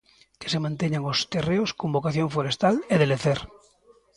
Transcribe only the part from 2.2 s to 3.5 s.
forestal e de lecer.